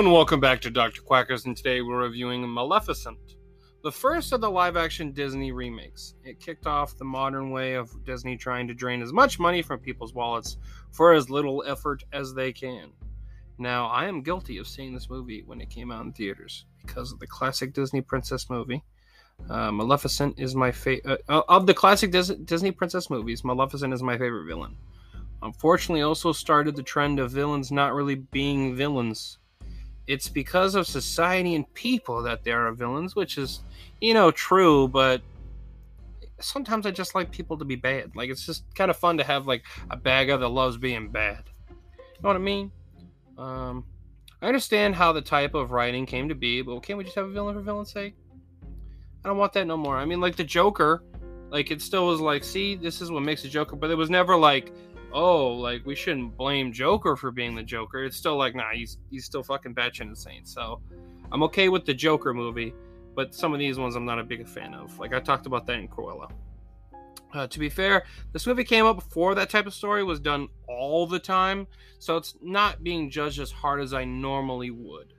[0.00, 1.02] and welcome back to Dr.
[1.02, 3.36] Quackers, and today we're reviewing Maleficent,
[3.82, 6.14] the first of the live action Disney remakes.
[6.24, 9.78] It kicked off the modern way of Disney trying to drain as much money from
[9.78, 10.56] people's wallets
[10.90, 12.92] for as little effort as they can.
[13.58, 17.12] Now, I am guilty of seeing this movie when it came out in theaters because
[17.12, 18.82] of the classic Disney princess movie.
[19.50, 21.22] Uh, Maleficent is my favorite.
[21.28, 24.78] Uh, of the classic Dis- Disney princess movies, Maleficent is my favorite villain.
[25.42, 29.36] Unfortunately, also started the trend of villains not really being villains
[30.10, 33.60] it's because of society and people that there are villains, which is,
[34.00, 35.22] you know, true, but
[36.40, 38.16] sometimes I just like people to be bad.
[38.16, 41.10] Like it's just kind of fun to have like a bad guy that loves being
[41.10, 41.44] bad.
[41.68, 41.76] You
[42.24, 42.72] know what I mean?
[43.38, 43.84] Um,
[44.42, 47.26] I understand how the type of writing came to be, but can't we just have
[47.26, 48.14] a villain for villain's sake?
[49.24, 49.96] I don't want that no more.
[49.96, 51.04] I mean, like the Joker,
[51.50, 54.10] like it still was like, see, this is what makes a Joker, but it was
[54.10, 54.72] never like
[55.12, 58.04] oh, like we shouldn't blame Joker for being the Joker.
[58.04, 60.44] It's still like, nah, he's he's still fucking batching insane.
[60.44, 60.80] So
[61.32, 62.74] I'm okay with the Joker movie,
[63.14, 64.98] but some of these ones I'm not a big fan of.
[64.98, 66.30] Like I talked about that in Cruella.
[67.32, 70.48] Uh, to be fair, this movie came up before that type of story was done
[70.66, 71.66] all the time,
[72.00, 75.12] so it's not being judged as hard as I normally would.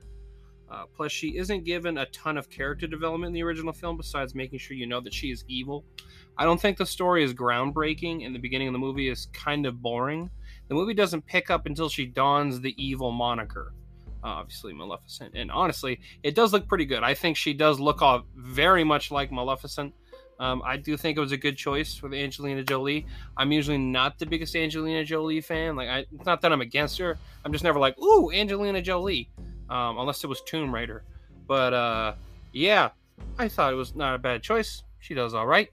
[0.72, 4.34] Uh, plus, she isn't given a ton of character development in the original film, besides
[4.34, 5.84] making sure you know that she is evil.
[6.38, 9.66] I don't think the story is groundbreaking, and the beginning of the movie is kind
[9.66, 10.30] of boring.
[10.68, 13.74] The movie doesn't pick up until she dons the evil moniker.
[14.24, 15.34] Uh, obviously, Maleficent.
[15.34, 17.02] And honestly, it does look pretty good.
[17.02, 19.92] I think she does look all very much like Maleficent.
[20.40, 23.06] Um, I do think it was a good choice with Angelina Jolie.
[23.36, 25.76] I'm usually not the biggest Angelina Jolie fan.
[25.76, 27.18] Like, I, it's not that I'm against her.
[27.44, 29.28] I'm just never like, ooh, Angelina Jolie,
[29.72, 31.02] um, unless it was Tomb Raider.
[31.48, 32.14] But uh,
[32.52, 32.90] yeah,
[33.38, 34.82] I thought it was not a bad choice.
[34.98, 35.70] She does all right.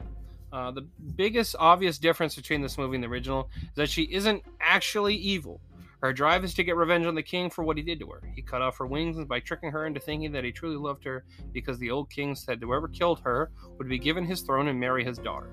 [0.52, 4.42] Uh, the biggest obvious difference between this movie and the original is that she isn't
[4.62, 5.60] actually evil.
[6.02, 8.22] Her drive is to get revenge on the king for what he did to her.
[8.34, 11.26] He cut off her wings by tricking her into thinking that he truly loved her
[11.52, 15.04] because the old king said whoever killed her would be given his throne and marry
[15.04, 15.50] his daughter.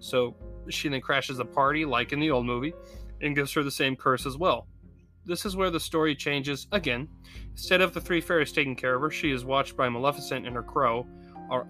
[0.00, 0.36] So
[0.68, 2.74] she then crashes a party, like in the old movie,
[3.22, 4.66] and gives her the same curse as well.
[5.26, 7.08] This is where the story changes again.
[7.50, 10.54] Instead of the three fairies taking care of her, she is watched by Maleficent and
[10.54, 11.04] her crow,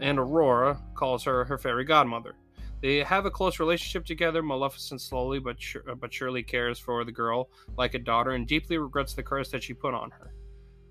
[0.00, 2.34] and Aurora calls her her fairy godmother.
[2.82, 4.42] They have a close relationship together.
[4.42, 5.56] Maleficent slowly but
[5.98, 9.62] but surely cares for the girl like a daughter and deeply regrets the curse that
[9.62, 10.34] she put on her,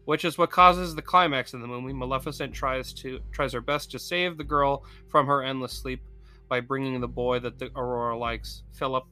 [0.06, 1.94] which is what causes the climax of the movie.
[1.94, 6.02] Maleficent tries to tries her best to save the girl from her endless sleep
[6.50, 9.06] by bringing the boy that the Aurora likes, Philip,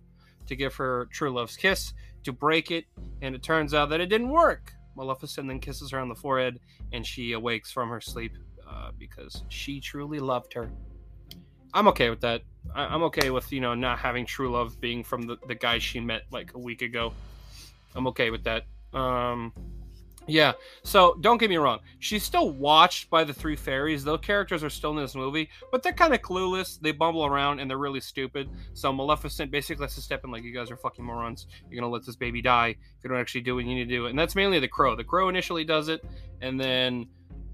[0.47, 2.85] to give her true love's kiss to break it,
[3.21, 4.73] and it turns out that it didn't work.
[4.95, 6.59] Maleficent then kisses her on the forehead,
[6.91, 8.33] and she awakes from her sleep
[8.67, 10.69] uh, because she truly loved her.
[11.73, 12.41] I'm okay with that.
[12.75, 15.79] I, am okay with you know not having true love being from the, the guy
[15.79, 17.13] she met like a week ago.
[17.95, 18.65] I'm okay with that.
[18.93, 19.53] Um,
[20.27, 20.53] yeah.
[20.83, 21.79] So don't get me wrong.
[21.99, 24.03] She's still watched by the three fairies.
[24.03, 26.79] Those characters are still in this movie, but they're kind of clueless.
[26.79, 28.49] They bumble around and they're really stupid.
[28.73, 31.47] So Maleficent basically has to step in like, you guys are fucking morons.
[31.69, 33.95] You're gonna let this baby die if you don't actually do what you need to
[33.95, 34.07] do.
[34.07, 34.95] And that's mainly the crow.
[34.95, 36.03] The crow initially does it,
[36.41, 37.07] and then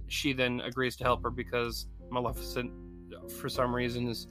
[0.07, 2.71] she then agrees to help her because Maleficent,
[3.39, 4.27] for some reason, is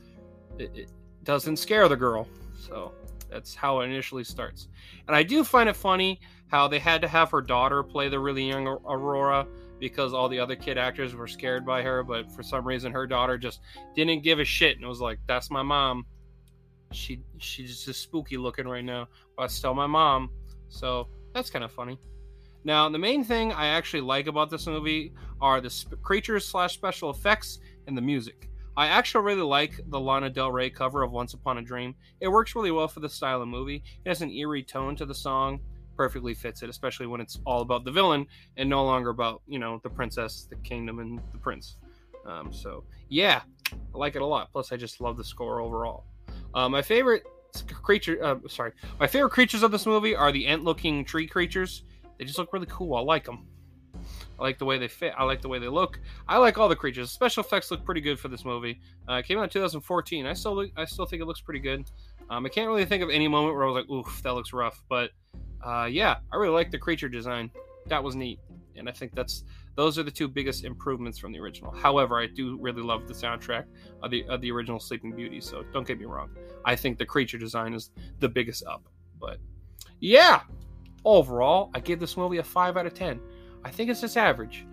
[0.58, 0.90] it, it
[1.24, 2.26] doesn't scare the girl.
[2.58, 2.92] So
[3.30, 4.68] that's how it initially starts.
[5.06, 8.18] And I do find it funny how they had to have her daughter play the
[8.18, 9.46] really young Aurora
[9.78, 13.06] because all the other kid actors were scared by her, but for some reason her
[13.06, 13.60] daughter just
[13.94, 16.04] didn't give a shit and was like, "That's my mom."
[16.92, 20.30] She she's just spooky looking right now, but still my mom.
[20.68, 21.98] So that's kind of funny.
[22.64, 26.74] Now the main thing I actually like about this movie are the sp- creatures slash
[26.74, 28.48] special effects and the music.
[28.78, 31.96] I actually really like the Lana Del Rey cover of Once Upon a Dream.
[32.20, 33.82] It works really well for the style of movie.
[34.04, 35.58] It has an eerie tone to the song,
[35.96, 38.24] perfectly fits it, especially when it's all about the villain
[38.56, 41.74] and no longer about, you know, the princess, the kingdom, and the prince.
[42.24, 43.40] Um, so, yeah,
[43.72, 44.52] I like it a lot.
[44.52, 46.04] Plus, I just love the score overall.
[46.54, 47.24] Uh, my favorite
[47.82, 51.82] creature, uh, sorry, my favorite creatures of this movie are the ant looking tree creatures.
[52.16, 52.94] They just look really cool.
[52.94, 53.48] I like them.
[54.38, 55.14] I like the way they fit.
[55.16, 56.00] I like the way they look.
[56.28, 57.10] I like all the creatures.
[57.10, 58.80] Special effects look pretty good for this movie.
[59.08, 60.26] Uh, it came out in 2014.
[60.26, 61.90] I still look, I still think it looks pretty good.
[62.30, 64.52] Um, I can't really think of any moment where I was like, "Oof, that looks
[64.52, 65.10] rough." But
[65.64, 67.50] uh, yeah, I really like the creature design.
[67.86, 68.38] That was neat,
[68.76, 69.44] and I think that's
[69.76, 71.72] those are the two biggest improvements from the original.
[71.72, 73.64] However, I do really love the soundtrack
[74.02, 75.40] of the of the original Sleeping Beauty.
[75.40, 76.30] So don't get me wrong.
[76.64, 77.90] I think the creature design is
[78.20, 78.88] the biggest up.
[79.18, 79.38] But
[80.00, 80.42] yeah,
[81.04, 83.20] overall, I give this movie a five out of ten.
[83.64, 84.66] I think it's just average.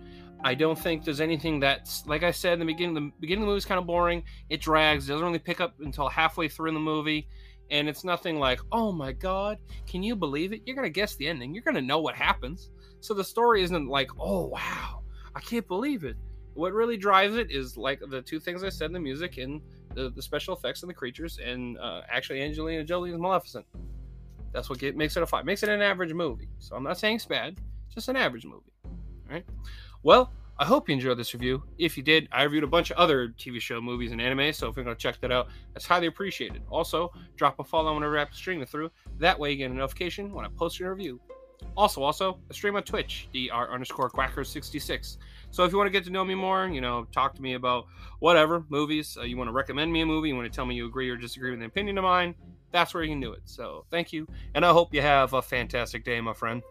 [0.43, 2.93] I don't think there's anything that's like I said in the beginning.
[2.93, 4.23] The beginning of the movie is kind of boring.
[4.49, 5.09] It drags.
[5.09, 7.27] It doesn't really pick up until halfway through in the movie,
[7.71, 10.61] And it's nothing like, oh my god, can you believe it?
[10.65, 11.53] You're gonna guess the ending.
[11.53, 12.69] You're gonna know what happens.
[12.99, 15.01] So the story isn't like, oh wow,
[15.35, 16.15] I can't believe it.
[16.53, 19.61] What really drives it is like the two things I said: the music and
[19.95, 23.65] the, the special effects and the creatures, and uh, actually Angelina Jolie's Maleficent.
[24.53, 25.43] That's what get, makes it a five.
[25.43, 26.49] Makes it an average movie.
[26.59, 27.57] So I'm not saying it's bad,
[27.93, 28.71] just an average movie.
[29.29, 29.45] Right.
[30.03, 31.63] Well, I hope you enjoyed this review.
[31.77, 34.69] If you did, I reviewed a bunch of other TV show, movies, and anime, so
[34.69, 36.61] if you're going to check that out, that's highly appreciated.
[36.69, 38.89] Also, drop a follow whenever I stream it through.
[39.19, 41.19] That way you get a notification when I post a review.
[41.75, 45.17] Also, also, I stream on Twitch, dr underscore quackers66.
[45.51, 47.55] So if you want to get to know me more, you know, talk to me
[47.55, 47.87] about
[48.19, 50.75] whatever, movies, uh, you want to recommend me a movie, you want to tell me
[50.75, 52.33] you agree or disagree with an opinion of mine,
[52.71, 53.41] that's where you can do it.
[53.45, 56.61] So thank you, and I hope you have a fantastic day, my friend.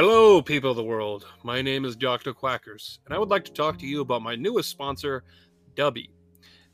[0.00, 1.26] Hello, people of the world.
[1.42, 2.32] My name is Dr.
[2.32, 5.24] Quackers, and I would like to talk to you about my newest sponsor,
[5.74, 6.10] Dubby.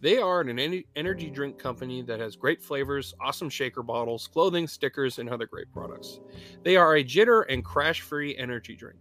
[0.02, 5.18] They are an energy drink company that has great flavors, awesome shaker bottles, clothing, stickers,
[5.18, 6.20] and other great products.
[6.64, 8.98] They are a jitter and crash free energy drink.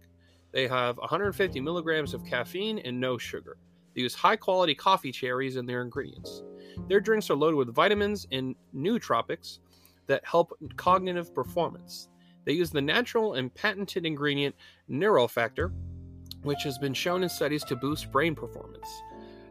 [0.52, 3.58] They have 150 milligrams of caffeine and no sugar.
[3.94, 6.42] They use high quality coffee cherries in their ingredients.
[6.88, 9.58] Their drinks are loaded with vitamins and nootropics
[10.06, 12.08] that help cognitive performance.
[12.44, 14.54] They use the natural and patented ingredient
[14.90, 15.72] Neurofactor,
[16.42, 18.88] which has been shown in studies to boost brain performance.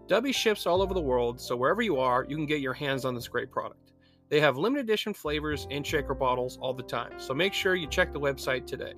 [0.07, 3.05] Dubby ships all over the world, so wherever you are, you can get your hands
[3.05, 3.93] on this great product.
[4.29, 7.87] They have limited edition flavors in shaker bottles all the time, so make sure you
[7.87, 8.93] check the website today.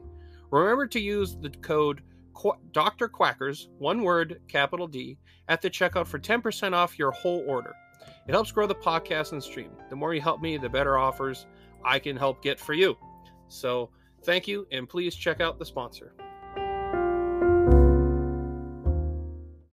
[0.52, 2.02] Remember to use the code
[2.72, 3.08] Dr.
[3.08, 7.74] Quackers, one word, capital D, at the checkout for 10% off your whole order.
[8.28, 9.72] It helps grow the podcast and stream.
[9.90, 11.46] The more you help me, the better offers
[11.84, 12.98] I can help get for you.
[13.56, 13.90] So
[14.24, 16.14] thank you, and please check out the sponsor.